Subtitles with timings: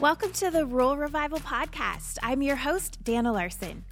[0.00, 2.18] Welcome to the Rural Revival Podcast.
[2.22, 3.82] I'm your host, Dana Larson.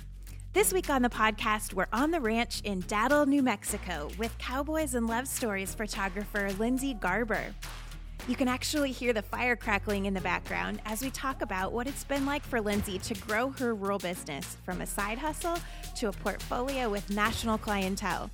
[0.52, 4.94] This week on the podcast, we're on the ranch in Datil, New Mexico with cowboys
[4.94, 7.54] and love stories photographer Lindsay Garber.
[8.28, 11.86] You can actually hear the fire crackling in the background as we talk about what
[11.86, 15.56] it's been like for Lindsay to grow her rural business from a side hustle
[15.96, 18.30] to a portfolio with national clientele.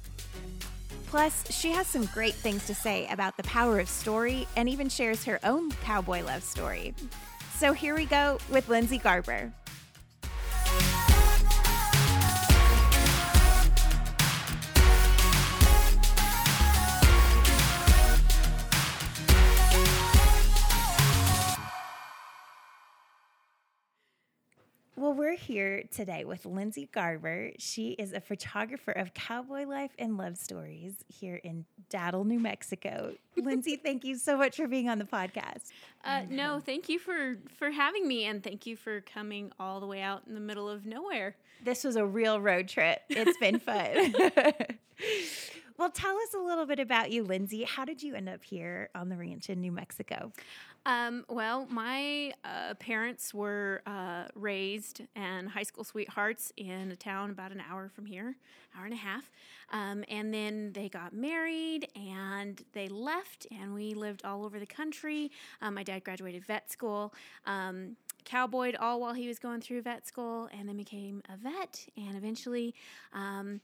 [1.07, 4.89] Plus, she has some great things to say about the power of story and even
[4.89, 6.95] shares her own cowboy love story.
[7.61, 9.53] So here we go with Lindsay Garber.
[25.21, 27.51] We're here today with Lindsay Garber.
[27.59, 33.13] She is a photographer of cowboy life and love stories here in Datil, New Mexico.
[33.37, 35.73] Lindsay, thank you so much for being on the podcast.
[36.07, 39.87] Uh, no, thank you for for having me, and thank you for coming all the
[39.87, 41.37] way out in the middle of nowhere.
[41.63, 43.03] This was a real road trip.
[43.11, 44.15] It's been fun.
[45.81, 47.65] well, tell us a little bit about you, Lindsay.
[47.65, 50.31] How did you end up here on the ranch in New Mexico?
[50.85, 57.31] Um, well, my uh, parents were uh, raised and high school sweethearts in a town
[57.31, 58.37] about an hour from here,
[58.77, 59.33] hour and a half.
[59.73, 64.67] Um, and then they got married and they left, and we lived all over the
[64.67, 65.31] country.
[65.63, 67.15] Um, my dad graduated vet school.
[67.47, 71.87] Um, cowboyed all while he was going through vet school and then became a vet
[71.97, 72.75] and eventually
[73.15, 73.63] um,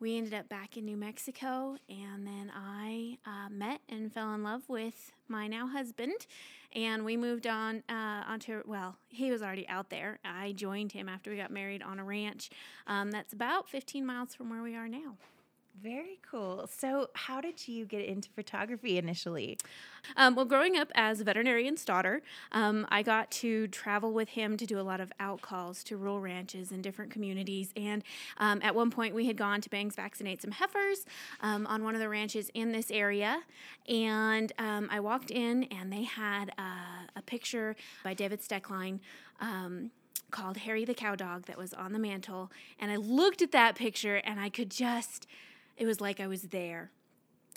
[0.00, 4.42] we ended up back in New Mexico, and then I uh, met and fell in
[4.42, 6.26] love with my now husband,
[6.72, 8.62] and we moved on uh, onto.
[8.66, 10.18] Well, he was already out there.
[10.24, 12.50] I joined him after we got married on a ranch
[12.86, 15.16] um, that's about 15 miles from where we are now.
[15.82, 16.68] Very cool.
[16.72, 19.58] So, how did you get into photography initially?
[20.16, 22.22] Um, well, growing up as a veterinarian's daughter,
[22.52, 25.96] um, I got to travel with him to do a lot of out calls to
[25.96, 27.72] rural ranches and different communities.
[27.76, 28.04] And
[28.38, 31.06] um, at one point, we had gone to Bangs vaccinate some heifers
[31.40, 33.42] um, on one of the ranches in this area.
[33.88, 39.00] And um, I walked in, and they had uh, a picture by David Stoecklein
[39.40, 39.90] um,
[40.30, 42.52] called Harry the Cow Dog that was on the mantle.
[42.78, 45.26] And I looked at that picture, and I could just
[45.76, 46.90] it was like I was there.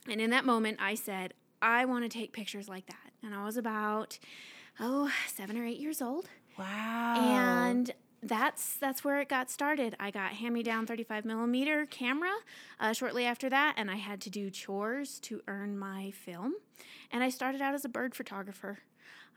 [0.10, 3.12] And in that moment, I said, I want to take pictures like that.
[3.24, 4.20] And I was about,
[4.80, 6.30] oh, seven or eight years old.
[6.58, 7.16] Wow.
[7.18, 9.96] And that's that's where it got started.
[10.00, 12.34] I got hand me down 35 millimeter camera
[12.80, 16.56] uh, shortly after that, and I had to do chores to earn my film.
[17.12, 18.80] And I started out as a bird photographer.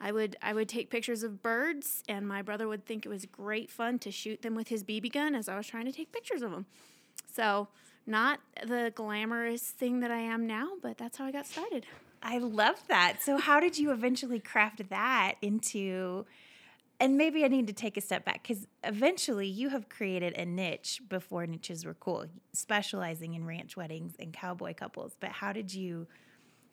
[0.01, 3.27] I would I would take pictures of birds, and my brother would think it was
[3.27, 6.11] great fun to shoot them with his BB gun as I was trying to take
[6.11, 6.65] pictures of them.
[7.31, 7.69] So
[8.11, 11.87] not the glamorous thing that I am now, but that's how I got started.
[12.23, 13.19] I love that.
[13.23, 16.27] So, how did you eventually craft that into?
[16.99, 20.45] And maybe I need to take a step back because eventually you have created a
[20.45, 25.17] niche before niches were cool, specializing in ranch weddings and cowboy couples.
[25.19, 26.09] But how did you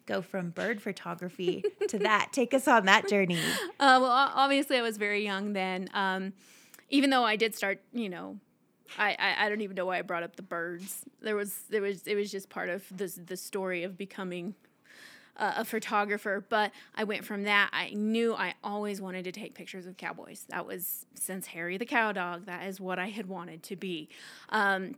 [0.05, 2.33] go from bird photography to that?
[2.33, 3.39] Take us on that journey.
[3.79, 5.87] Uh, well, obviously, I was very young then.
[5.93, 6.33] Um,
[6.89, 8.37] even though I did start, you know,
[8.97, 11.03] I, I, I don't even know why I brought up the birds.
[11.21, 14.55] There was there was it was just part of the the story of becoming
[15.37, 16.45] uh, a photographer.
[16.47, 17.69] But I went from that.
[17.71, 20.45] I knew I always wanted to take pictures of cowboys.
[20.49, 22.45] That was since Harry the Cow Dog.
[22.45, 24.09] That is what I had wanted to be.
[24.49, 24.95] Um,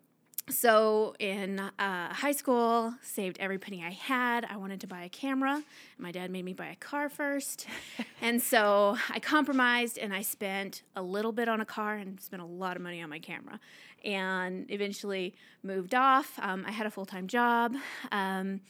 [0.49, 4.45] so in uh, high school saved every penny i had.
[4.45, 5.63] I wanted to buy a camera.
[5.97, 7.67] My dad made me buy a car first.
[8.21, 12.41] And so i compromised and i spent a little bit on a car and spent
[12.41, 13.59] a lot of money on my camera
[14.03, 15.33] and eventually
[15.63, 16.38] moved off.
[16.41, 17.75] Um, i had a full-time job
[18.11, 18.61] um,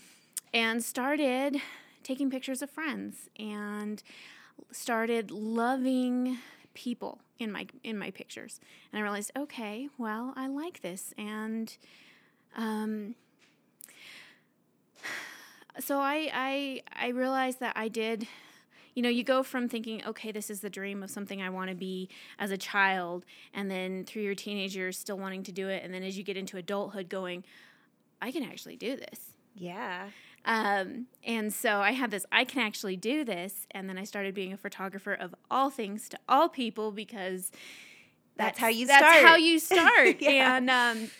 [0.53, 1.57] and started
[2.03, 4.03] taking pictures of friends and
[4.71, 6.37] started loving
[6.73, 8.59] people in my in my pictures.
[8.91, 11.13] And i realized okay well i like this.
[11.17, 11.75] And
[12.55, 13.15] um,
[15.79, 18.27] so I, I i realized that i did
[18.95, 21.69] you know you go from thinking okay this is the dream of something i want
[21.69, 23.23] to be as a child
[23.53, 26.23] and then through your teenage years still wanting to do it and then as you
[26.23, 27.43] get into adulthood going
[28.21, 29.19] i can actually do this.
[29.55, 30.09] Yeah
[30.49, 33.67] um, and so I had this, I can actually do this.
[33.69, 37.51] And then I started being a photographer of all things to all people because
[38.35, 39.13] that's, that's how you that's start.
[39.13, 40.15] That's how you start.
[40.21, 40.57] yeah.
[40.57, 41.11] And, um,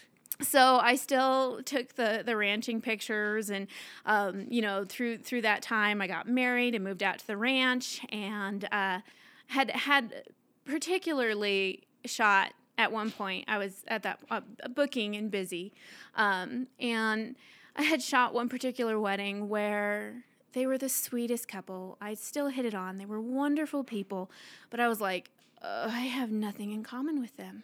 [0.42, 3.68] so I still took the the ranching pictures, and
[4.06, 7.36] um, you know through through that time I got married and moved out to the
[7.36, 9.00] ranch, and uh,
[9.48, 10.24] had had
[10.64, 13.50] particularly shot at one point.
[13.50, 14.40] I was at that uh,
[14.74, 15.74] booking and busy,
[16.16, 17.36] um, and
[17.80, 21.98] I had shot one particular wedding where They were the sweetest couple.
[22.02, 22.98] I still hit it on.
[22.98, 24.32] They were wonderful people,
[24.70, 25.30] but I was like,
[25.62, 27.64] I have nothing in common with them.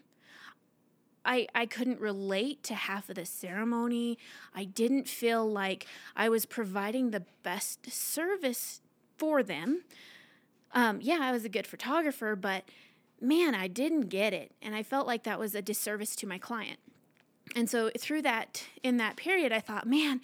[1.25, 4.19] I, I couldn't relate to half of the ceremony.
[4.53, 8.81] I didn't feel like I was providing the best service
[9.17, 9.83] for them.
[10.71, 12.65] Um, yeah, I was a good photographer, but
[13.19, 14.51] man, I didn't get it.
[14.61, 16.79] And I felt like that was a disservice to my client.
[17.55, 20.19] And so through that, in that period, I thought, man,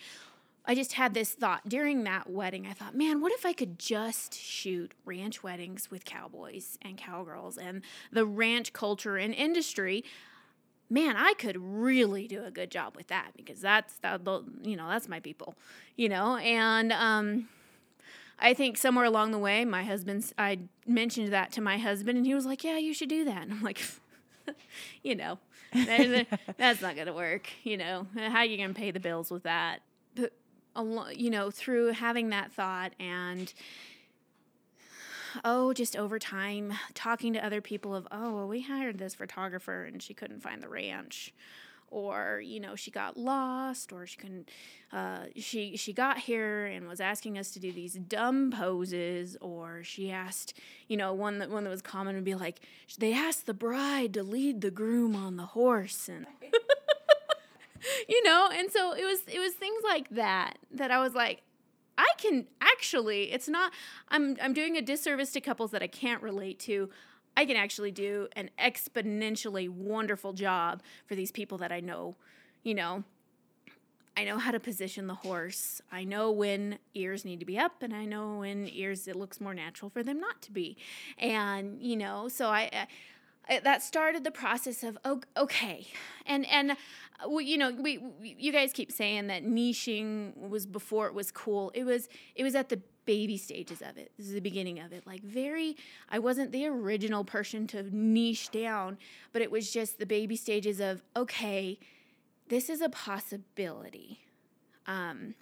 [0.66, 2.68] I just had this thought during that wedding.
[2.68, 7.58] I thought, man, what if I could just shoot ranch weddings with cowboys and cowgirls
[7.58, 7.82] and
[8.12, 10.04] the ranch culture and industry?
[10.90, 14.22] Man, I could really do a good job with that because that's that
[14.62, 15.56] you know that's my people,
[15.96, 16.36] you know.
[16.36, 17.48] And um,
[18.38, 22.28] I think somewhere along the way, my husband's I mentioned that to my husband, and
[22.28, 23.80] he was like, "Yeah, you should do that." And I'm like,
[25.04, 25.38] you know,
[26.58, 27.50] that's not gonna work.
[27.64, 29.82] You know, how are you gonna pay the bills with that?
[30.16, 30.34] But
[31.14, 33.54] you know, through having that thought and
[35.46, 39.86] oh, just over time, talking to other people of, oh, well, we hired this photographer
[39.86, 41.34] and she couldn't find the ranch
[41.92, 44.50] or you know she got lost or she couldn't
[44.92, 49.84] uh, she she got here and was asking us to do these dumb poses or
[49.84, 50.58] she asked
[50.88, 52.62] you know one that one that was common would be like
[52.98, 56.26] they asked the bride to lead the groom on the horse and
[58.10, 61.42] you know and so it was it was things like that that i was like
[61.98, 63.72] i can actually it's not
[64.10, 66.90] i'm i'm doing a disservice to couples that i can't relate to
[67.36, 72.16] I can actually do an exponentially wonderful job for these people that I know.
[72.64, 73.04] You know,
[74.16, 75.82] I know how to position the horse.
[75.92, 79.40] I know when ears need to be up, and I know when ears it looks
[79.40, 80.78] more natural for them not to be.
[81.18, 82.88] And you know, so I,
[83.50, 84.98] I that started the process of
[85.38, 85.88] okay,
[86.26, 91.14] and and uh, you know we you guys keep saying that niching was before it
[91.14, 91.72] was cool.
[91.74, 94.12] It was it was at the baby stages of it.
[94.18, 95.06] This is the beginning of it.
[95.06, 95.76] Like, very,
[96.10, 98.98] I wasn't the original person to niche down,
[99.34, 101.80] but it was just the baby stages of, okay,
[102.50, 104.20] this is a possibility.
[104.88, 105.36] Um,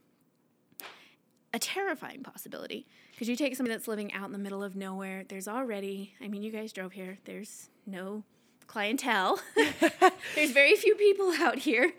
[1.54, 5.24] a terrifying possibility because you take somebody that's living out in the middle of nowhere.
[5.28, 8.24] There's already, I mean, you guys drove here, there's no
[8.70, 9.40] clientele.
[10.36, 11.92] There's very few people out here,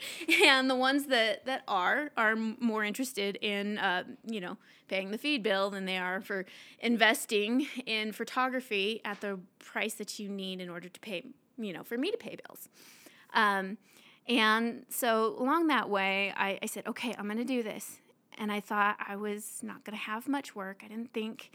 [0.44, 4.56] and the ones that that are are more interested in uh, you know
[4.88, 6.46] paying the feed bill than they are for
[6.78, 11.26] investing in photography at the price that you need in order to pay
[11.58, 12.68] you know for me to pay bills.
[13.34, 13.76] Um,
[14.28, 17.98] and so along that way, I, I said, okay, I'm going to do this.
[18.38, 20.82] And I thought I was not going to have much work.
[20.84, 21.50] I didn't think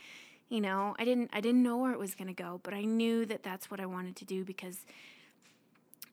[0.50, 2.84] you know i didn't i didn't know where it was going to go but i
[2.84, 4.86] knew that that's what i wanted to do because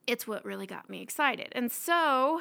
[0.06, 1.48] it's what really got me excited.
[1.52, 2.40] And so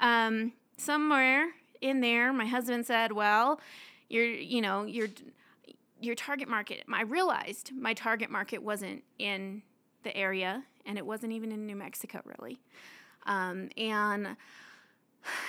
[0.00, 1.50] um, somewhere
[1.80, 3.60] in there my husband said well
[4.08, 5.08] you're you know your
[6.00, 9.62] your target market i realized my target market wasn't in
[10.04, 12.60] the area and it wasn't even in new mexico really.
[13.26, 14.36] Um, and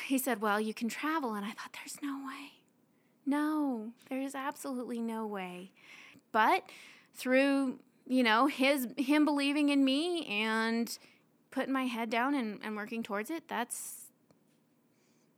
[0.07, 2.62] he said well you can travel and i thought there's no way
[3.25, 5.71] no, there's absolutely no way.
[6.31, 6.63] But
[7.13, 10.97] through, you know, his him believing in me and
[11.51, 14.07] putting my head down and, and working towards it, that's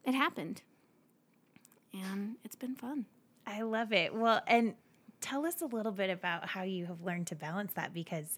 [0.04, 0.62] it happened.
[1.94, 3.06] And it's been fun.
[3.48, 4.14] I love it.
[4.14, 4.74] Well, and
[5.22, 8.38] tell us a little bit about how you have learned to balance that because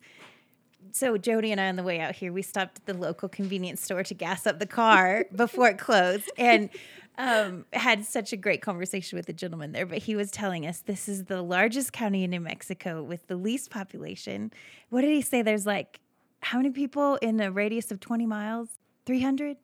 [0.92, 3.82] so Jody and I on the way out here, we stopped at the local convenience
[3.82, 6.32] store to gas up the car before it closed.
[6.38, 6.70] And
[7.18, 10.80] um, had such a great conversation with the gentleman there, but he was telling us
[10.80, 14.52] this is the largest county in New Mexico with the least population.
[14.90, 15.42] What did he say?
[15.42, 16.00] There's like
[16.42, 18.70] how many people in a radius of 20 miles?
[19.06, 19.58] 300?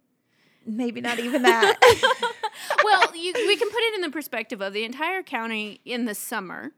[0.65, 1.77] Maybe not even that.
[2.83, 6.15] well, you, we can put it in the perspective of the entire county in the
[6.15, 6.71] summer.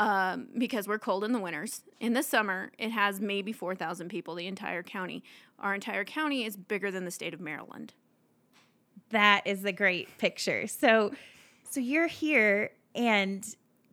[0.00, 1.82] Um, because we're cold in the winters.
[2.00, 5.22] In the summer, it has maybe 4,000 people, the entire county.
[5.58, 7.92] Our entire county is bigger than the state of Maryland
[9.10, 10.66] that is a great picture.
[10.66, 11.12] So,
[11.68, 13.44] so you're here, and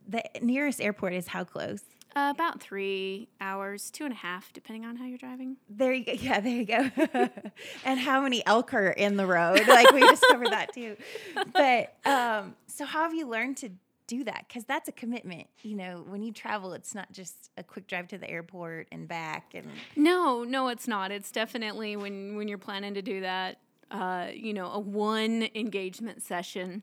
[0.08, 1.82] the nearest airport is how close?
[2.16, 5.56] Uh, about three hours, two and a half, depending on how you're driving.
[5.68, 6.12] There you go.
[6.20, 6.90] Yeah, there you go.
[7.84, 9.66] and how many elk are in the road?
[9.68, 10.96] Like we discovered that too.
[11.52, 13.70] But um, so, how have you learned to
[14.08, 14.46] do that?
[14.48, 15.46] Because that's a commitment.
[15.62, 19.06] You know, when you travel, it's not just a quick drive to the airport and
[19.06, 19.54] back.
[19.54, 21.12] And no, no, it's not.
[21.12, 23.58] It's definitely when when you're planning to do that
[23.90, 26.82] uh, you know, a one engagement session,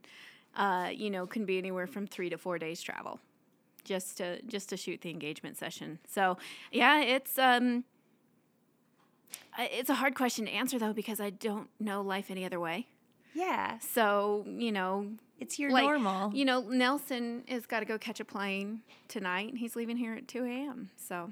[0.56, 3.20] uh, you know, can be anywhere from three to four days travel,
[3.84, 6.00] just to just to shoot the engagement session.
[6.08, 6.38] So
[6.72, 7.84] yeah, it's um,
[9.60, 12.88] it's a hard question to answer though because I don't know life any other way.
[13.36, 13.78] Yeah.
[13.80, 16.34] So, you know, It's your like, normal.
[16.34, 19.50] You know, Nelson has got to go catch a plane tonight.
[19.50, 20.90] and He's leaving here at 2 a.m.
[20.96, 21.32] So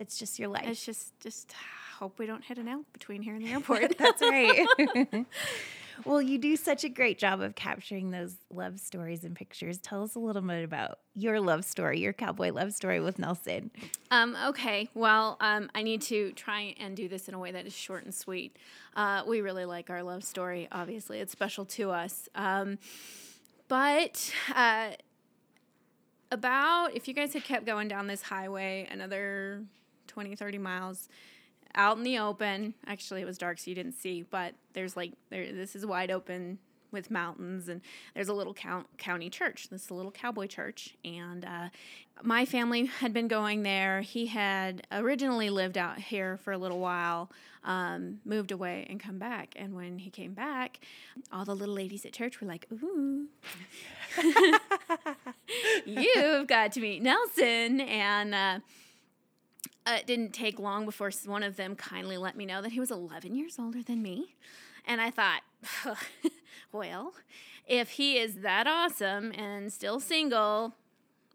[0.00, 0.66] it's just your life.
[0.66, 1.54] it's just, just
[1.98, 3.96] hope we don't hit an L between here and the airport.
[3.98, 4.66] That's right.
[6.04, 9.78] well, you do such a great job of capturing those love stories and pictures.
[9.78, 13.70] Tell us a little bit about your love story, your cowboy love story with Nelson.
[14.10, 17.66] Um, okay, well, um, I need to try and do this in a way that
[17.66, 18.56] is short and sweet.
[18.96, 22.28] Uh, we really like our love story, obviously, it's special to us.
[22.34, 22.78] Um,
[23.68, 24.90] but uh,
[26.30, 29.62] about, if you guys had kept going down this highway another
[30.08, 31.08] 20, 30 miles,
[31.74, 32.74] out in the open.
[32.86, 34.22] Actually, it was dark, so you didn't see.
[34.22, 35.52] But there's like there.
[35.52, 36.58] This is wide open
[36.94, 37.82] with mountains, and
[38.14, 39.68] there's a little count, county church.
[39.68, 41.68] This is a little cowboy church, and uh,
[42.22, 44.00] my family had been going there.
[44.00, 47.30] He had originally lived out here for a little while,
[47.64, 49.54] um, moved away, and come back.
[49.56, 50.78] And when he came back,
[51.32, 53.26] all the little ladies at church were like, "Ooh."
[55.84, 58.60] You've got to meet Nelson, and uh,
[59.86, 62.80] uh, it didn't take long before one of them kindly let me know that he
[62.80, 64.34] was 11 years older than me.
[64.86, 65.42] And I thought,
[66.72, 67.14] well,
[67.66, 70.74] if he is that awesome and still single,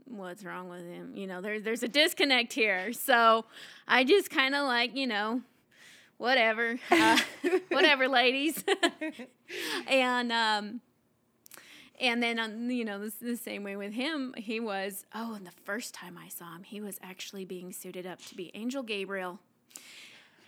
[0.06, 1.14] what's wrong with him?
[1.16, 2.94] You know, there, there's a disconnect here.
[2.94, 3.46] So
[3.88, 5.42] I just kind of like, you know,
[6.18, 7.20] whatever, uh,
[7.70, 8.64] whatever, ladies.
[9.88, 10.82] and, um,
[12.00, 15.46] and then on you know this the same way with him he was oh and
[15.46, 18.84] the first time i saw him he was actually being suited up to be angel
[18.84, 19.40] gabriel.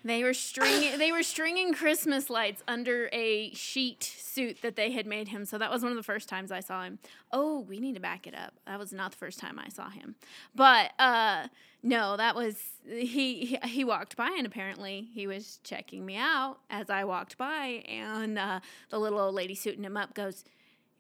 [0.03, 5.05] They were stringing they were stringing christmas lights under a sheet suit that they had
[5.05, 5.45] made him.
[5.45, 6.99] So that was one of the first times i saw him.
[7.31, 8.53] Oh we need to back it up.
[8.65, 10.15] That was not the first time i saw him.
[10.55, 11.47] But uh
[11.83, 16.57] no that was he he, he walked by and apparently he was checking me out
[16.69, 17.83] as i walked by.
[17.87, 20.45] And uh, the little old lady suiting him up goes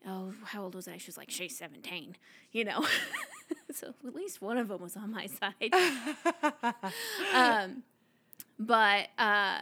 [0.07, 0.97] oh, how old was I?
[0.97, 2.15] She was like, she's 17,
[2.51, 2.85] you know.
[3.71, 5.73] so at least one of them was on my side.
[7.33, 7.83] um,
[8.59, 9.61] but uh,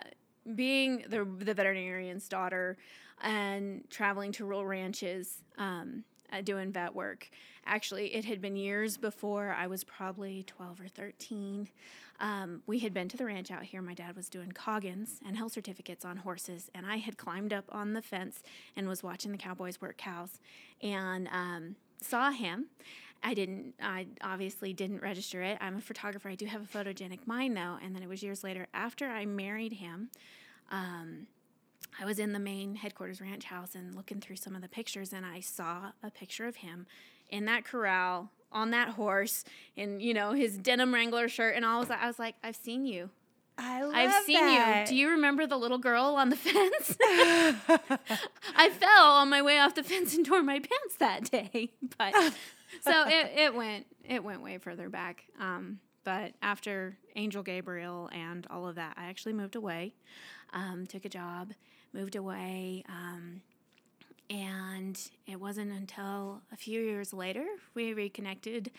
[0.56, 2.78] being the, the veterinarian's daughter
[3.22, 7.30] and traveling to rural ranches, um, uh, doing vet work,
[7.66, 11.68] actually, it had been years before I was probably 12 or 13.
[12.20, 13.82] Um, we had been to the ranch out here.
[13.82, 17.66] My dad was doing coggins and health certificates on horses, and I had climbed up
[17.70, 18.44] on the fence
[18.76, 20.40] and was watching the cowboys work cows,
[20.82, 22.68] and um, saw him.
[23.24, 23.76] I didn't.
[23.82, 25.58] I obviously didn't register it.
[25.60, 26.30] I'm a photographer.
[26.30, 27.78] I do have a photogenic mind though.
[27.84, 30.10] And then it was years later after I married him.
[30.72, 31.28] Um,
[32.00, 35.12] I was in the main headquarters ranch house and looking through some of the pictures,
[35.12, 36.86] and I saw a picture of him
[37.30, 39.44] in that corral on that horse
[39.76, 41.78] in you know his denim wrangler shirt and all.
[41.78, 43.10] I was like, I was like, I've seen you.
[43.62, 44.82] I love I've seen that.
[44.82, 44.88] you.
[44.88, 46.96] Do you remember the little girl on the fence?
[48.56, 51.72] I fell on my way off the fence and tore my pants that day.
[51.98, 52.14] But
[52.82, 55.24] so it, it went it went way further back.
[55.40, 59.94] Um, but after Angel Gabriel and all of that, I actually moved away,
[60.54, 61.52] um, took a job,
[61.94, 62.84] moved away.
[62.88, 63.42] Um,
[64.30, 68.72] and it wasn't until a few years later we reconnected.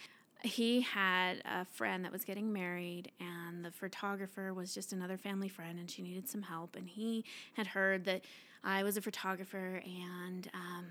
[0.43, 5.49] He had a friend that was getting married, and the photographer was just another family
[5.49, 6.77] friend, and she needed some help.
[6.77, 8.23] And he had heard that
[8.65, 10.87] I was a photographer, and um,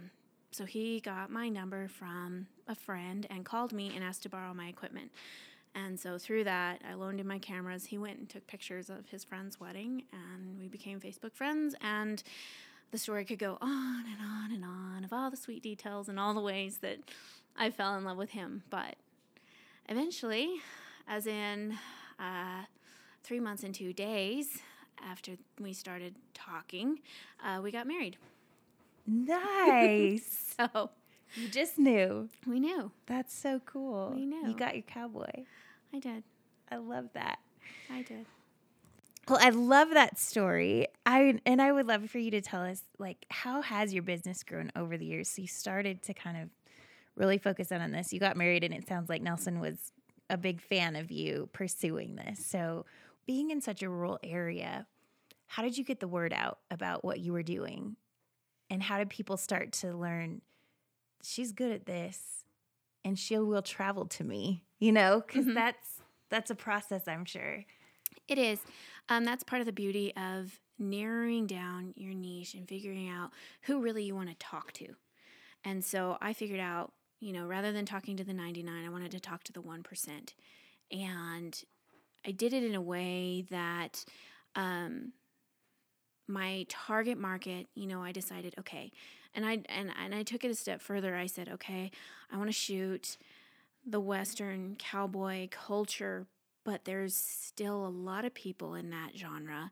[0.51, 4.54] so he got my number from a friend and called me and asked to borrow
[4.54, 5.12] my equipment.
[5.75, 7.86] And so through that, I loaned him my cameras.
[7.86, 11.75] He went and took pictures of his friend's wedding, and we became Facebook friends.
[11.82, 12.22] And
[12.91, 16.19] the story could go on and on and on of all the sweet details and
[16.19, 16.98] all the ways that
[17.58, 18.63] I fell in love with him.
[18.69, 18.96] But
[19.88, 20.55] eventually,
[21.08, 21.77] as in
[22.19, 22.63] uh,
[23.24, 24.60] three months and two days
[25.08, 27.00] after we started talking,
[27.43, 28.17] uh, we got married.
[29.08, 30.46] Nice.
[30.60, 30.89] So
[31.36, 32.27] you just knew.
[32.46, 32.91] we knew.
[33.05, 34.12] That's so cool.
[34.13, 34.46] We knew.
[34.48, 35.46] You got your cowboy.
[35.93, 36.24] I did.
[36.69, 37.39] I love that.
[37.89, 38.25] I did.
[39.30, 40.88] Well, I love that story.
[41.06, 44.44] I and I would love for you to tell us like how has your business
[44.44, 45.30] grown over the years?
[45.30, 46.50] So you started to kind of
[47.16, 48.12] really focus in on this.
[48.12, 49.92] You got married and it sounds like Nelson was
[50.30, 52.44] a big fan of you pursuing this.
[52.46, 52.86] So
[53.28, 54.88] being in such a rural area,
[55.48, 57.96] how did you get the word out about what you were doing?
[58.70, 60.42] And how did people start to learn
[61.22, 62.46] she's good at this
[63.06, 65.22] and she will travel to me, you know?
[65.26, 65.54] because Mhm.
[65.56, 67.66] that's that's a process, I'm sure.
[68.28, 68.60] It is.
[69.10, 73.32] Um, that's part of the beauty of narrowing down your niche and figuring out
[73.63, 74.96] who really you want to talk to.
[75.66, 79.12] And so I figured out, you know, rather than talking to the 99, I wanted
[79.12, 80.34] to talk to the 1%.
[80.92, 81.63] And
[82.25, 84.06] I did it in a way that
[84.56, 85.13] um,
[86.28, 88.92] my target market, you know, I decided, okay,
[89.36, 91.16] and I and and I took it a step further.
[91.16, 91.92] I said, okay,
[92.32, 93.18] I want to shoot
[93.86, 96.25] the western cowboy culture,
[96.70, 99.72] but there's still a lot of people in that genre.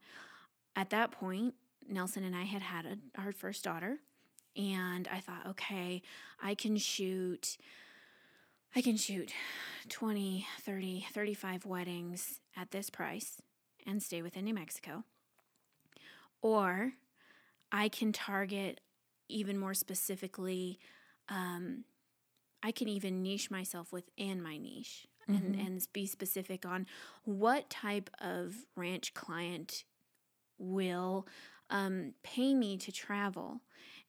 [0.76, 1.54] At that point,
[1.88, 4.00] Nelson and I had had a, our first daughter,
[4.56, 6.02] and I thought, okay,
[6.42, 7.58] I can shoot
[8.76, 9.32] I can shoot
[9.90, 13.44] 20, 30, 35 weddings at this price
[13.86, 15.04] and stay within New Mexico.
[16.42, 16.94] Or
[17.72, 18.82] I can target
[19.30, 20.80] even more specifically,
[21.30, 21.84] um,
[22.64, 25.46] I can even niche myself within my niche mm-hmm.
[25.46, 26.86] and, and be specific on
[27.24, 29.84] what type of ranch client
[30.58, 31.28] will
[31.70, 33.62] um, pay me to travel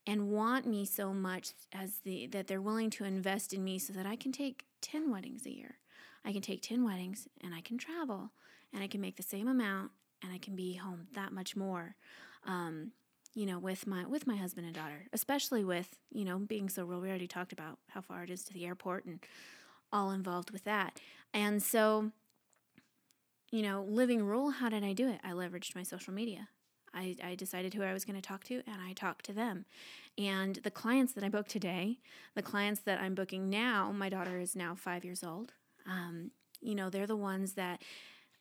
[0.06, 3.92] and want me so much as the that they're willing to invest in me so
[3.92, 5.76] that I can take 10 weddings a year.
[6.24, 8.32] I can take 10 weddings and I can travel
[8.72, 9.90] and I can make the same amount
[10.22, 11.94] and I can be home that much more.
[12.46, 12.92] Um,
[13.34, 16.84] you know, with my with my husband and daughter, especially with you know being so
[16.84, 17.02] rural.
[17.02, 19.20] We already talked about how far it is to the airport and
[19.92, 21.00] all involved with that.
[21.32, 22.12] And so,
[23.50, 25.20] you know, living rule, how did I do it?
[25.24, 26.48] I leveraged my social media.
[26.94, 29.66] I, I decided who I was going to talk to and I talked to them.
[30.16, 31.98] And the clients that I booked today,
[32.34, 35.52] the clients that I'm booking now, my daughter is now five years old.
[35.86, 36.30] Um,
[36.60, 37.82] you know, they're the ones that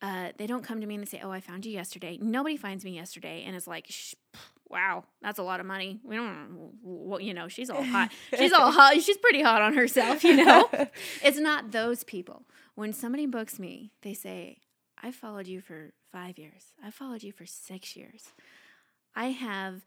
[0.01, 2.55] uh, they don't come to me and they say, "Oh, I found you yesterday." Nobody
[2.55, 3.89] finds me yesterday and is like,
[4.69, 8.11] "Wow, that's a lot of money." We don't, well, you know, she's all hot.
[8.37, 9.01] She's all hot.
[9.01, 10.69] She's pretty hot on herself, you know.
[11.23, 12.43] it's not those people.
[12.75, 14.57] When somebody books me, they say,
[15.01, 16.73] "I followed you for five years.
[16.83, 18.33] I followed you for six years.
[19.15, 19.83] I have."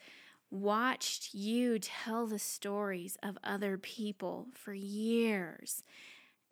[0.52, 5.84] watched you tell the stories of other people for years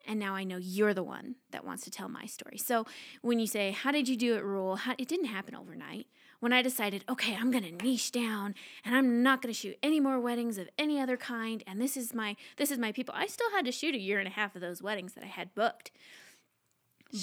[0.09, 2.57] and now I know you're the one that wants to tell my story.
[2.57, 2.87] So
[3.21, 4.77] when you say, How did you do it, Rule?
[4.77, 6.07] How, it didn't happen overnight.
[6.41, 8.55] When I decided, okay, I'm going to niche down
[8.85, 11.97] and I'm not going to shoot any more weddings of any other kind and this
[11.97, 13.15] is my this is my people.
[13.17, 15.29] I still had to shoot a year and a half of those weddings that I
[15.29, 15.91] had booked.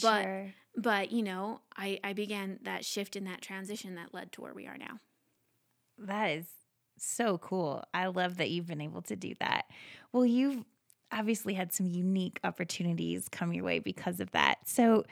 [0.02, 0.54] But sure.
[0.76, 4.54] but you know, I I began that shift in that transition that led to where
[4.54, 5.00] we are now.
[5.98, 6.48] That is
[6.98, 7.84] so cool.
[7.94, 9.66] I love that you've been able to do that.
[10.12, 10.64] Well, you've
[11.12, 14.58] obviously had some unique opportunities come your way because of that.
[14.66, 15.06] So,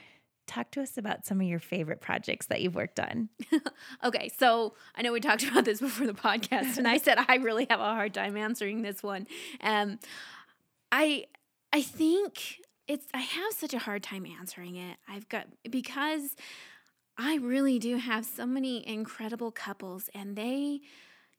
[0.46, 3.28] talk to us about some of your favorite projects that you've worked on.
[4.04, 7.36] okay, so I know we talked about this before the podcast, and I said I
[7.36, 9.26] really have a hard time answering this one.
[9.60, 9.98] Um,
[10.92, 11.26] I
[11.72, 14.96] I think it's I have such a hard time answering it.
[15.08, 16.36] I've got because
[17.16, 20.80] I really do have so many incredible couples, and they,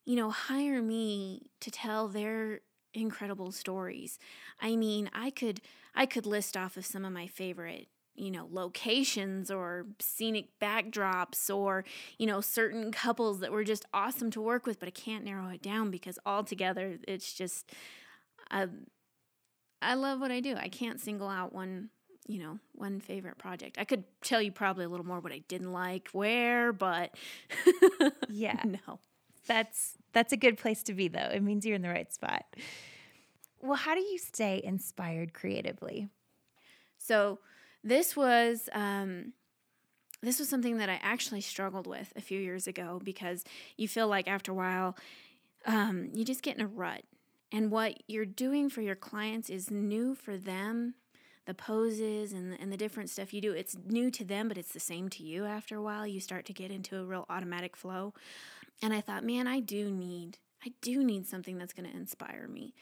[0.05, 2.61] you know, hire me to tell their
[2.93, 4.17] incredible stories.
[4.61, 5.61] I mean, I could
[5.93, 11.53] I could list off of some of my favorite you know locations or scenic backdrops
[11.53, 11.83] or
[12.17, 15.49] you know certain couples that were just awesome to work with but i can't narrow
[15.49, 17.71] it down because altogether it's just
[18.51, 18.67] i
[19.81, 21.89] i love what i do i can't single out one
[22.27, 25.41] you know one favorite project i could tell you probably a little more what i
[25.47, 27.13] didn't like where but
[28.29, 28.99] yeah no
[29.47, 31.29] that's that's a good place to be though.
[31.33, 32.45] It means you're in the right spot.
[33.61, 36.09] Well, how do you stay inspired creatively?
[36.97, 37.39] So
[37.85, 39.33] this was um,
[40.21, 43.45] this was something that I actually struggled with a few years ago because
[43.77, 44.97] you feel like after a while
[45.65, 47.03] um, you just get in a rut,
[47.51, 50.95] and what you're doing for your clients is new for them.
[51.45, 54.57] The poses and the, and the different stuff you do, it's new to them, but
[54.57, 56.07] it's the same to you after a while.
[56.07, 58.15] You start to get into a real automatic flow.
[58.81, 62.47] And I thought, man, I do need I do need something that's going to inspire
[62.47, 62.73] me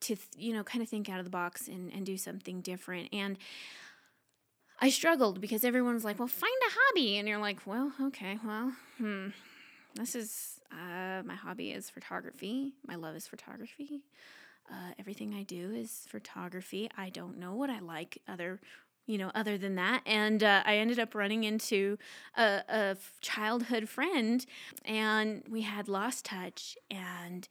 [0.00, 3.08] to, you know, kind of think out of the box and, and do something different.
[3.12, 3.38] And
[4.80, 7.18] I struggled because everyone's like, well, find a hobby.
[7.18, 9.28] And you're like, well, okay, well, hmm,
[9.94, 12.72] this is, uh, my hobby is photography.
[12.86, 14.04] My love is photography.
[14.70, 16.88] Uh, everything I do is photography.
[16.96, 18.60] I don't know what I like other
[19.06, 20.02] you know, other than that.
[20.06, 21.98] And uh, I ended up running into
[22.36, 24.46] a, a childhood friend,
[24.84, 26.76] and we had lost touch.
[26.92, 27.48] And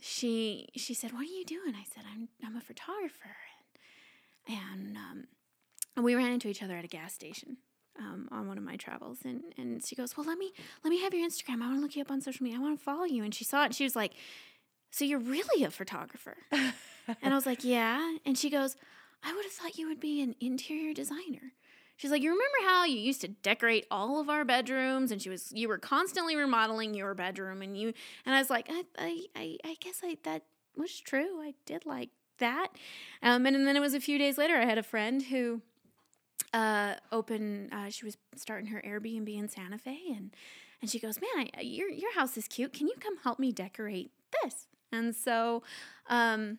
[0.00, 3.36] she she said, "What are you doing?" I said, "I'm I'm a photographer."
[4.48, 5.24] And, and um,
[5.96, 7.58] we ran into each other at a gas station.
[7.98, 10.50] Um, on one of my travels and and she goes well let me
[10.82, 12.62] let me have your instagram i want to look you up on social media i
[12.62, 14.12] want to follow you and she saw it and she was like
[14.90, 16.72] so you're really a photographer and
[17.22, 18.76] i was like yeah and she goes
[19.22, 21.52] I would have thought you would be an interior designer.
[21.96, 25.28] She's like, you remember how you used to decorate all of our bedrooms, and she
[25.28, 27.92] was you were constantly remodeling your bedroom, and you
[28.26, 30.42] and I was like, I I I, I guess I that
[30.76, 31.40] was true.
[31.40, 32.68] I did like that,
[33.22, 34.56] um, and, and then it was a few days later.
[34.56, 35.62] I had a friend who
[36.52, 37.72] uh, opened.
[37.72, 40.34] Uh, she was starting her Airbnb in Santa Fe, and
[40.80, 42.72] And she goes, "Man, I, your your house is cute.
[42.72, 44.10] Can you come help me decorate
[44.42, 45.62] this?" And so,
[46.08, 46.58] um,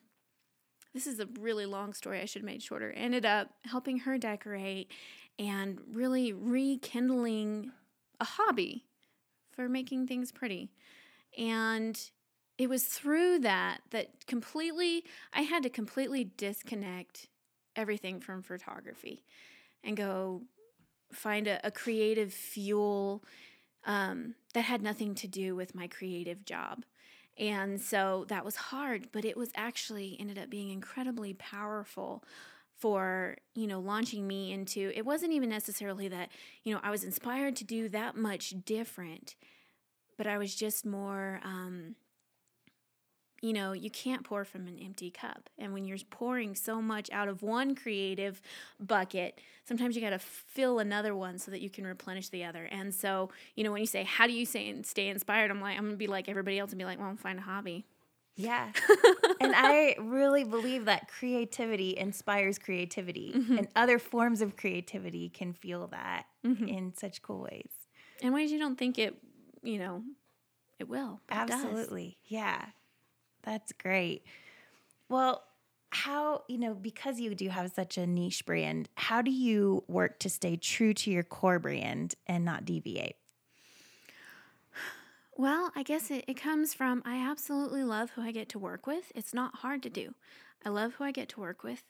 [0.94, 2.20] this is a really long story.
[2.22, 2.92] I should have made shorter.
[2.92, 4.92] Ended up helping her decorate
[5.40, 7.72] and really rekindling
[8.20, 8.86] a hobby
[9.52, 10.72] for making things pretty.
[11.38, 12.00] And
[12.58, 15.04] it was through that that completely
[15.34, 17.28] I had to completely disconnect
[17.76, 19.24] everything from photography
[19.84, 20.44] and go
[21.12, 23.24] find a, a creative fuel
[23.86, 26.86] um, that had nothing to do with my creative job.
[27.38, 32.24] And so that was hard, but it was actually ended up being incredibly powerful
[32.78, 36.30] for, you know, launching me into it wasn't even necessarily that,
[36.64, 39.36] you know, I was inspired to do that much different,
[40.18, 41.96] but I was just more um,
[43.44, 45.50] you know, you can't pour from an empty cup.
[45.60, 48.42] And when you're pouring so much out of one creative
[48.80, 52.70] bucket, sometimes you got to fill another one so that you can replenish the other.
[52.72, 55.52] And so, you know, when you say, how do you say stay inspired?
[55.52, 57.38] I'm like, I'm going to be like everybody else and be like, well, I'll find
[57.38, 57.86] a hobby.
[58.38, 58.72] Yeah.
[59.42, 63.58] and I really believe that creativity inspires creativity, mm-hmm.
[63.58, 66.66] and other forms of creativity can feel that mm-hmm.
[66.66, 67.70] in such cool ways.
[68.22, 69.18] In ways you don't think it,
[69.62, 70.02] you know,
[70.80, 71.20] it will.
[71.30, 72.18] Absolutely.
[72.24, 72.66] It yeah.
[73.44, 74.24] That's great.
[75.10, 75.44] Well,
[75.92, 80.20] how, you know, because you do have such a niche brand, how do you work
[80.20, 83.18] to stay true to your core brand and not deviate?
[85.36, 88.86] Well, I guess it, it comes from I absolutely love who I get to work
[88.86, 89.12] with.
[89.16, 90.14] It's not hard to do.
[90.66, 91.84] I love who I get to work with.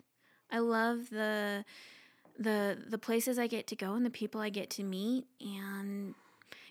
[0.52, 1.66] I love the
[2.38, 6.16] the the places I get to go and the people I get to meet and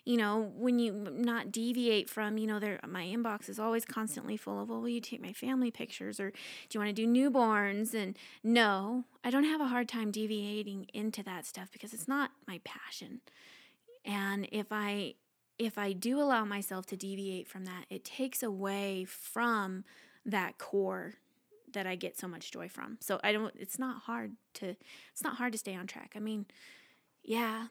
[0.05, 4.37] you know, when you not deviate from, you know, there my inbox is always constantly
[4.37, 6.37] full of, well, will you take my family pictures or do
[6.73, 7.95] you want to do newborns?
[7.95, 12.33] And no, I don't have a hard time deviating into that stuff because it's not
[12.49, 13.21] my passion.
[14.05, 15.15] And if I
[15.59, 19.85] if I do allow myself to deviate from that, it takes away from
[20.27, 21.15] that core
[21.73, 22.99] that I get so much joy from.
[23.01, 24.75] So I don't it's not hard to
[25.13, 26.15] it's not hard to stay on track.
[26.17, 26.47] I mean,
[27.23, 27.67] yeah,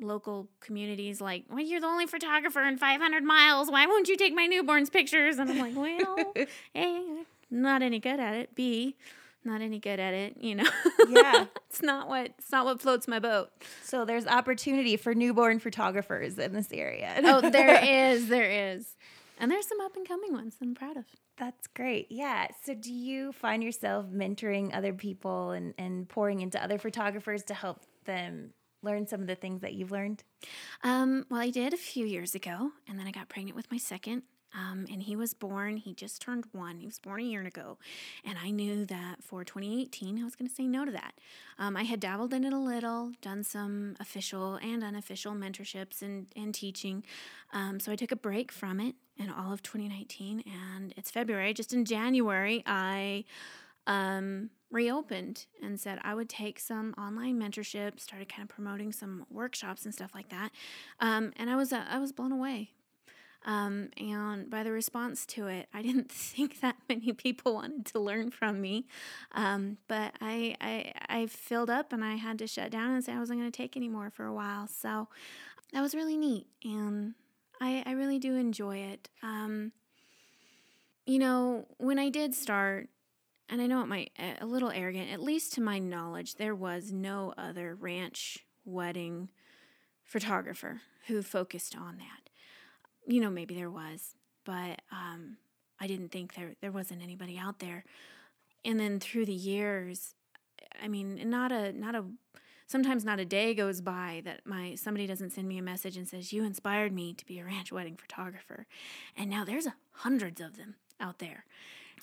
[0.00, 3.70] local communities like, well, you're the only photographer in 500 miles.
[3.70, 5.38] Why won't you take my newborn's pictures?
[5.38, 6.32] And I'm like, well,
[6.76, 8.54] A, not any good at it.
[8.54, 8.96] B,
[9.44, 10.36] not any good at it.
[10.40, 10.70] You know.
[11.08, 11.46] Yeah.
[11.68, 13.50] it's not what it's not what floats my boat.
[13.82, 17.14] So there's opportunity for newborn photographers in this area.
[17.24, 17.82] oh, there
[18.12, 18.96] is, there is,
[19.38, 20.56] and there's some up and coming ones.
[20.60, 21.04] I'm proud of.
[21.38, 22.08] That's great.
[22.10, 22.48] Yeah.
[22.64, 27.54] So do you find yourself mentoring other people and, and pouring into other photographers to
[27.54, 28.50] help them
[28.82, 30.22] learn some of the things that you've learned?
[30.82, 33.78] Um, well, I did a few years ago, and then I got pregnant with my
[33.78, 34.22] second.
[34.54, 36.78] Um, and he was born, he just turned one.
[36.78, 37.78] He was born a year ago.
[38.24, 41.14] And I knew that for 2018, I was going to say no to that.
[41.58, 46.26] Um, I had dabbled in it a little, done some official and unofficial mentorships and,
[46.34, 47.04] and teaching.
[47.52, 50.44] Um, so I took a break from it in all of 2019.
[50.46, 51.52] And it's February.
[51.52, 53.24] Just in January, I
[53.88, 59.26] um, reopened and said I would take some online mentorship, started kind of promoting some
[59.30, 60.52] workshops and stuff like that.
[61.00, 62.70] Um, and I was uh, I was blown away.
[63.46, 67.98] Um, and by the response to it, I didn't think that many people wanted to
[67.98, 68.86] learn from me.
[69.32, 73.14] Um, but I, I I filled up and I had to shut down and say
[73.14, 74.68] I wasn't going to take anymore for a while.
[74.68, 75.08] So
[75.72, 77.14] that was really neat, and
[77.60, 79.08] I I really do enjoy it.
[79.22, 79.72] Um,
[81.06, 82.90] you know, when I did start,
[83.48, 86.92] and I know it might a little arrogant, at least to my knowledge, there was
[86.92, 89.30] no other ranch wedding
[90.04, 92.30] photographer who focused on that.
[93.06, 95.38] You know, maybe there was, but um,
[95.80, 97.84] I didn't think there there wasn't anybody out there.
[98.64, 100.14] And then through the years,
[100.82, 102.04] I mean, not a not a
[102.66, 106.06] sometimes not a day goes by that my somebody doesn't send me a message and
[106.06, 108.66] says you inspired me to be a ranch wedding photographer.
[109.16, 111.44] And now there's hundreds of them out there.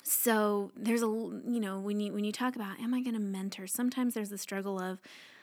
[0.08, 3.20] So there's a you know when you when you talk about am I going to
[3.20, 3.66] mentor?
[3.66, 5.00] Sometimes there's the struggle of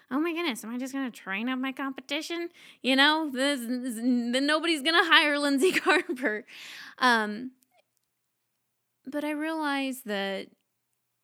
[0.10, 2.47] oh my goodness, am I just going to train up my competition?
[2.82, 6.45] You know, then nobody's going to hire Lindsay Carper.
[6.97, 7.52] Um,
[9.06, 10.47] but I realize that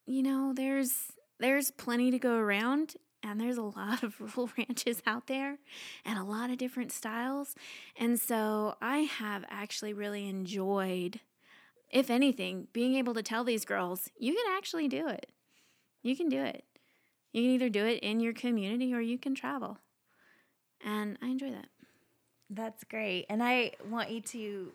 [0.06, 5.00] you know there's there's plenty to go around and there's a lot of rural ranches
[5.06, 5.56] out there
[6.04, 7.54] and a lot of different styles.
[7.96, 11.20] And so I have actually really enjoyed
[11.90, 15.30] if anything, being able to tell these girls, you can actually do it.
[16.02, 16.64] You can do it.
[17.32, 19.78] You can either do it in your community or you can travel.
[20.84, 21.68] And I enjoy that.
[22.48, 23.26] That's great.
[23.28, 24.72] And I want you to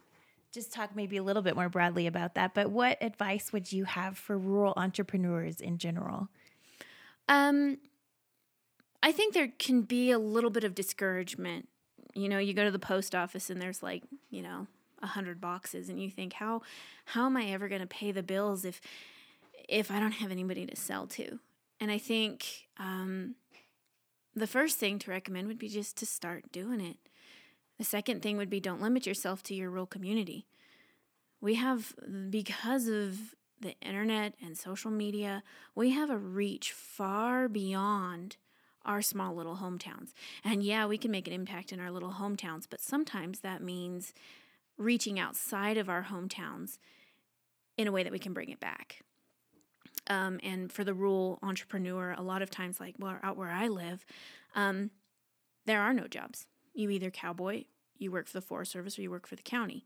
[0.53, 2.53] just talk maybe a little bit more broadly about that.
[2.53, 6.29] But what advice would you have for rural entrepreneurs in general?
[7.27, 7.79] Um,
[9.03, 11.67] I think there can be a little bit of discouragement
[12.13, 14.67] You know, you go to the post office and there's like, you know,
[15.01, 16.61] a hundred boxes and you think, how
[17.05, 18.81] how am I ever gonna pay the bills if
[19.67, 21.39] if I don't have anybody to sell to?
[21.79, 23.35] And I think um,
[24.35, 26.97] the first thing to recommend would be just to start doing it.
[27.77, 30.45] The second thing would be don't limit yourself to your rural community.
[31.41, 31.93] We have,
[32.29, 35.43] because of the internet and social media,
[35.75, 38.37] we have a reach far beyond
[38.85, 40.13] our small little hometowns.
[40.43, 44.13] And yeah, we can make an impact in our little hometowns, but sometimes that means
[44.77, 46.77] reaching outside of our hometowns
[47.77, 49.01] in a way that we can bring it back.
[50.07, 53.67] Um, and for the rural entrepreneur, a lot of times, like well, out where I
[53.67, 54.05] live,
[54.55, 54.91] um,
[55.65, 56.45] there are no jobs.
[56.73, 57.63] You either cowboy,
[57.97, 59.85] you work for the Forest Service, or you work for the county.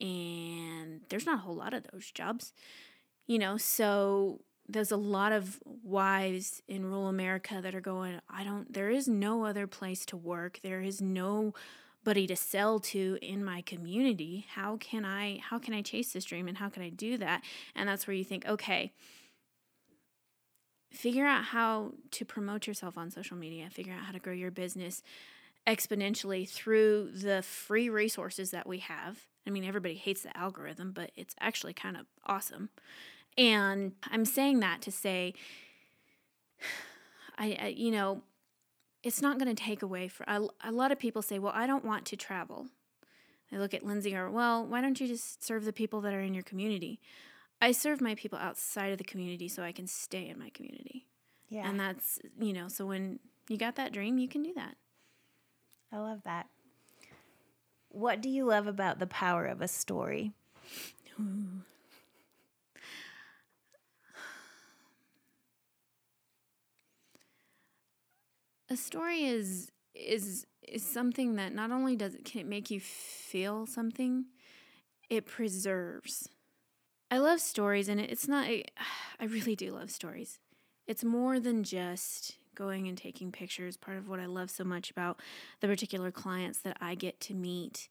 [0.00, 2.52] And there's not a whole lot of those jobs,
[3.26, 3.56] you know.
[3.56, 8.90] So there's a lot of wives in rural America that are going, I don't, there
[8.90, 10.60] is no other place to work.
[10.62, 11.00] There is
[12.04, 14.46] nobody to sell to in my community.
[14.54, 17.42] How can I, how can I chase this dream and how can I do that?
[17.74, 18.92] And that's where you think, okay,
[20.90, 24.50] figure out how to promote yourself on social media, figure out how to grow your
[24.50, 25.02] business
[25.66, 29.26] exponentially through the free resources that we have.
[29.46, 32.70] I mean, everybody hates the algorithm, but it's actually kind of awesome.
[33.36, 35.34] And I'm saying that to say,
[37.38, 38.22] I, I you know,
[39.08, 41.66] it's not going to take away for a, a lot of people say, well, I
[41.66, 42.66] don't want to travel.
[43.50, 46.20] They look at Lindsay or, well, why don't you just serve the people that are
[46.20, 47.00] in your community?
[47.62, 51.06] I serve my people outside of the community so I can stay in my community.
[51.48, 51.66] Yeah.
[51.66, 53.18] And that's, you know, so when
[53.48, 54.76] you got that dream, you can do that.
[55.90, 56.46] I love that.
[57.88, 60.32] What do you love about the power of a story?
[61.18, 61.62] Ooh.
[68.70, 72.80] A story is is is something that not only does it can it make you
[72.80, 74.26] feel something,
[75.08, 76.28] it preserves
[77.10, 78.48] I love stories, and it's not,
[79.20, 80.38] I really do love stories.
[80.86, 83.76] It's more than just going and taking pictures.
[83.76, 85.20] Part of what I love so much about
[85.60, 87.88] the particular clients that I get to meet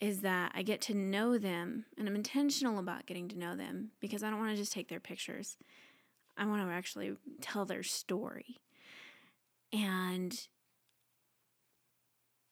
[0.00, 3.92] is that I get to know them, and I'm intentional about getting to know them
[4.00, 5.56] because I don't want to just take their pictures.
[6.36, 8.60] I want to actually tell their story.
[9.74, 10.38] And,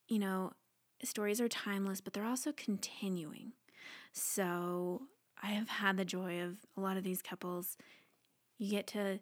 [0.08, 0.52] you know,
[1.04, 3.52] stories are timeless, but they're also continuing.
[4.12, 5.02] So
[5.40, 7.76] I have had the joy of a lot of these couples.
[8.58, 9.20] You get to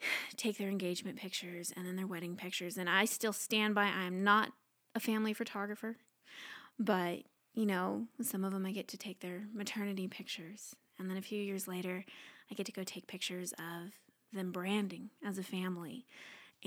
[0.36, 2.76] take their engagement pictures and then their wedding pictures.
[2.76, 4.52] And I still stand by I'm not
[4.94, 5.96] a family photographer,
[6.78, 7.22] but
[7.52, 10.76] you know, some of them I get to take their maternity pictures.
[10.98, 12.04] And then a few years later,
[12.50, 13.92] I get to go take pictures of
[14.32, 16.06] them branding as a family.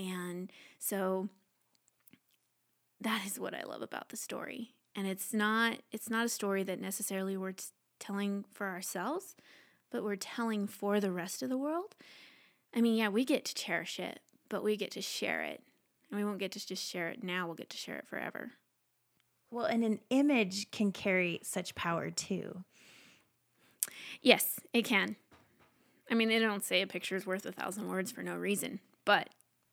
[0.00, 1.28] And so
[3.00, 4.74] that is what I love about the story.
[4.96, 7.66] And it's not it's not a story that necessarily we're t-
[7.98, 9.36] telling for ourselves
[9.90, 11.94] but we're telling for the rest of the world.
[12.74, 15.62] I mean yeah we get to cherish it but we get to share it.
[16.10, 18.52] And we won't get to just share it now we'll get to share it forever.
[19.50, 22.64] Well and an image can carry such power too.
[24.22, 25.16] Yes it can.
[26.10, 28.80] I mean they don't say a picture is worth a thousand words for no reason
[29.04, 29.28] but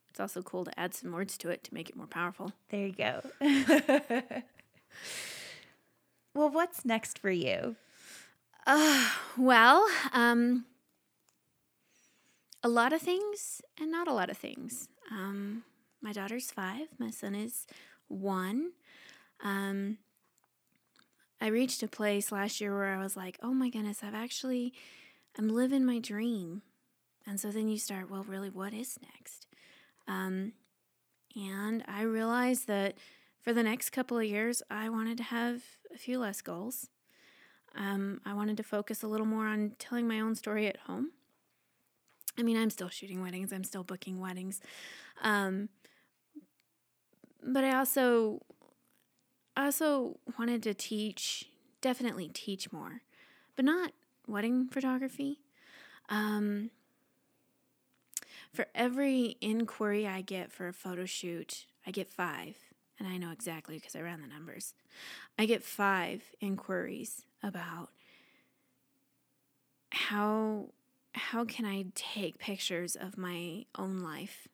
[0.10, 2.88] it's also cool to add some words to it to make it more powerful there
[2.88, 3.22] you go
[6.34, 7.76] well, what's next for you?
[8.65, 10.65] Uh, well, um,
[12.63, 14.89] a lot of things and not a lot of things.
[15.12, 15.63] Um,
[16.02, 17.65] my daughter's five, my son is
[18.08, 18.72] one.
[19.43, 19.98] Um,
[21.39, 24.74] I reached a place last year where I was like, oh my goodness, I've actually,
[25.38, 26.62] I'm living my dream.
[27.26, 29.48] And so then you start, well, really, what is next?
[30.08, 30.54] Um,
[31.36, 32.96] and I realized that
[33.41, 35.62] for the next couple of years, I wanted to have
[35.93, 36.89] a few less goals.
[37.76, 41.12] Um, I wanted to focus a little more on telling my own story at home.
[42.38, 44.62] I mean, I'm still shooting weddings, I'm still booking weddings.
[45.22, 45.70] Um,
[47.43, 48.41] but I also
[49.56, 51.50] I also wanted to teach,
[51.82, 53.02] definitely teach more,
[53.56, 53.91] but not
[54.28, 55.39] wedding photography.
[56.10, 56.70] Um,
[58.54, 62.58] for every inquiry I get for a photo shoot, I get five
[63.00, 64.74] and I know exactly because I ran the numbers.
[65.38, 67.90] I get five inquiries about
[69.92, 70.70] how
[71.14, 74.48] how can I take pictures of my own life?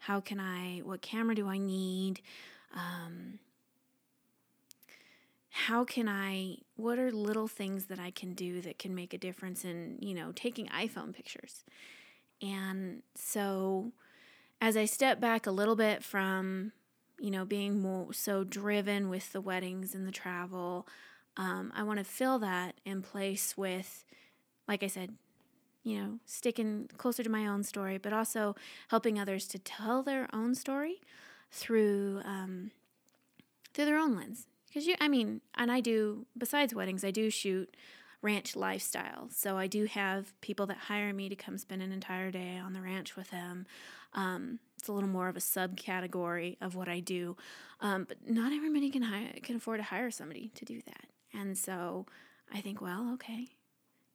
[0.00, 0.80] How can I?
[0.84, 2.20] What camera do I need?
[2.72, 3.40] Um,
[5.50, 6.58] how can I?
[6.76, 10.14] What are little things that I can do that can make a difference in you
[10.14, 11.64] know taking iPhone pictures?
[12.40, 13.92] And so,
[14.60, 16.72] as I step back a little bit from
[17.18, 20.86] you know, being more so driven with the weddings and the travel.
[21.36, 24.04] Um, I want to fill that in place with,
[24.66, 25.14] like I said,
[25.82, 28.54] you know, sticking closer to my own story, but also
[28.88, 31.00] helping others to tell their own story
[31.50, 32.70] through um,
[33.72, 34.46] through their own lens.
[34.66, 37.74] Because you, I mean, and I do besides weddings, I do shoot
[38.20, 39.28] ranch lifestyle.
[39.30, 42.72] So I do have people that hire me to come spend an entire day on
[42.72, 43.66] the ranch with them.
[44.14, 47.36] Um, it's a little more of a subcategory of what I do,
[47.80, 51.06] um, but not everybody can hire, can afford to hire somebody to do that.
[51.32, 52.06] And so
[52.52, 53.48] I think, well, okay,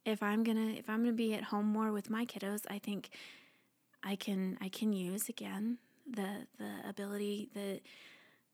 [0.05, 3.09] if I'm gonna if I'm gonna be at home more with my kiddos, I think
[4.03, 5.77] I can I can use again
[6.09, 7.81] the the ability that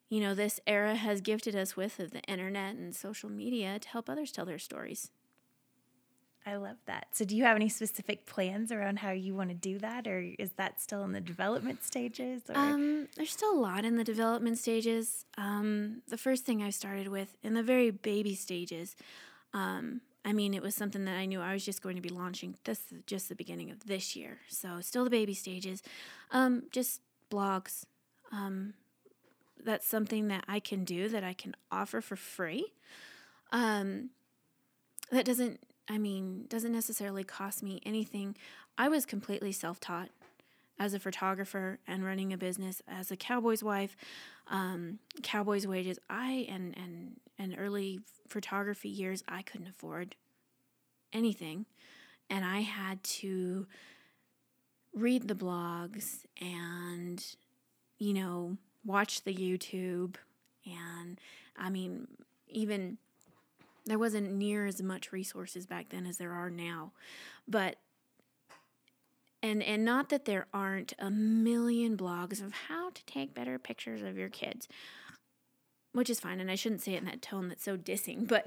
[0.10, 3.90] you know this era has gifted us with of the internet and social media to
[3.90, 5.12] help others tell their stories.
[6.46, 7.08] I love that.
[7.12, 10.20] So, do you have any specific plans around how you want to do that, or
[10.40, 12.44] is that still in the development stages?
[12.50, 15.26] Um, there's still a lot in the development stages.
[15.38, 18.96] Um, the first thing I started with in the very baby stages,
[19.54, 22.10] um, I mean, it was something that I knew I was just going to be
[22.10, 24.40] launching this just the beginning of this year.
[24.48, 25.84] So, still the baby stages.
[26.32, 27.84] Um, just blogs.
[28.32, 28.74] Um,
[29.64, 32.74] that's something that I can do that I can offer for free.
[33.52, 34.12] Um,
[35.12, 38.38] that doesn't I mean, doesn't necessarily cost me anything.
[38.78, 40.10] I was completely self taught
[40.78, 43.98] as a photographer and running a business as a cowboy's wife,
[44.48, 46.00] um, cowboy's wages.
[46.10, 50.16] I and and and early photography years, I couldn't afford
[51.12, 51.66] anything,
[52.30, 53.66] and I had to
[54.94, 57.24] read the blogs and
[57.98, 60.16] you know watch the YouTube
[60.66, 61.20] and
[61.58, 62.08] I mean
[62.48, 62.98] even
[63.90, 66.94] there wasn't near as much resources back then as there are now.
[67.48, 67.78] But
[69.42, 74.02] and and not that there aren't a million blogs of how to take better pictures
[74.02, 74.68] of your kids
[75.94, 78.46] which is fine and i shouldn't say it in that tone that's so dissing but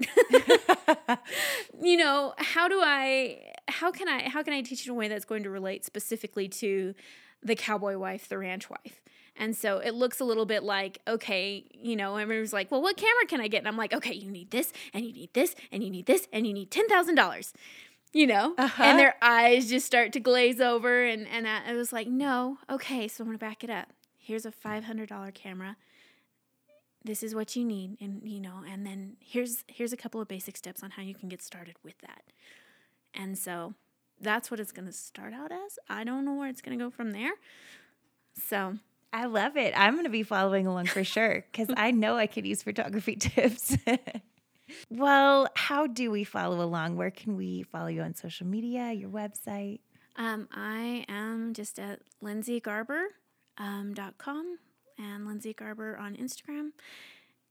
[1.81, 5.07] you know how do i how can i how can i teach in a way
[5.07, 6.93] that's going to relate specifically to
[7.41, 9.01] the cowboy wife the ranch wife
[9.35, 12.97] and so it looks a little bit like, okay, you know, everyone's like, well, what
[12.97, 13.59] camera can I get?
[13.59, 16.27] And I'm like, okay, you need this, and you need this, and you need this,
[16.31, 17.53] and you need $10,000,
[18.13, 18.53] you know?
[18.57, 18.83] Uh-huh.
[18.83, 21.03] And their eyes just start to glaze over.
[21.03, 23.87] And, and I was like, no, okay, so I'm going to back it up.
[24.17, 25.77] Here's a $500 camera.
[27.03, 27.97] This is what you need.
[27.99, 31.15] And, you know, and then here's, here's a couple of basic steps on how you
[31.15, 32.23] can get started with that.
[33.13, 33.73] And so
[34.21, 35.77] that's what it's going to start out as.
[35.89, 37.33] I don't know where it's going to go from there.
[38.41, 38.77] So
[39.13, 39.73] I love it.
[39.77, 43.15] I'm going to be following along for sure because I know I could use photography
[43.19, 43.77] tips.
[44.89, 46.97] well, how do we follow along?
[46.97, 49.79] Where can we follow you on social media, your website?
[50.15, 53.07] Um, I am just at lindsaygarber.com
[53.57, 54.57] um, .com
[54.97, 56.69] and Lindsay Garber on Instagram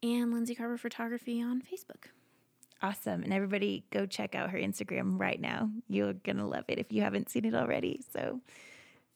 [0.03, 2.11] and Lindsay Garber Photography on Facebook.
[2.83, 3.23] Awesome.
[3.23, 5.71] And everybody go check out her Instagram right now.
[5.89, 8.01] You're going to love it if you haven't seen it already.
[8.13, 8.41] So,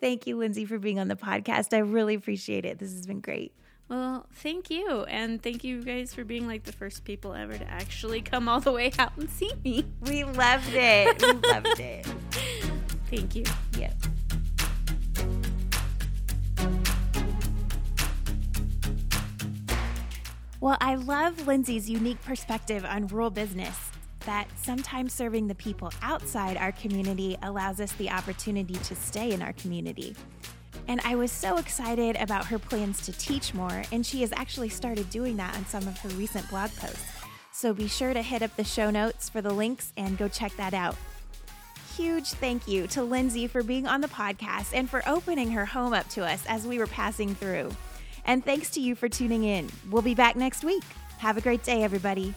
[0.00, 1.72] Thank you, Lindsay, for being on the podcast.
[1.72, 2.78] I really appreciate it.
[2.78, 3.52] This has been great.
[3.88, 5.04] Well, thank you.
[5.04, 8.60] And thank you guys for being like the first people ever to actually come all
[8.60, 9.86] the way out and see me.
[10.02, 11.22] We loved it.
[11.22, 12.06] We loved it.
[13.08, 13.44] Thank you.
[13.78, 13.94] Yep.
[20.60, 23.92] Well, I love Lindsay's unique perspective on rural business
[24.26, 29.40] that sometimes serving the people outside our community allows us the opportunity to stay in
[29.40, 30.14] our community.
[30.88, 34.68] And I was so excited about her plans to teach more, and she has actually
[34.68, 37.04] started doing that on some of her recent blog posts.
[37.52, 40.54] So be sure to hit up the show notes for the links and go check
[40.56, 40.96] that out.
[41.96, 45.94] Huge thank you to Lindsay for being on the podcast and for opening her home
[45.94, 47.70] up to us as we were passing through.
[48.26, 49.70] And thanks to you for tuning in.
[49.90, 50.84] We'll be back next week.
[51.18, 52.34] Have a great day, everybody.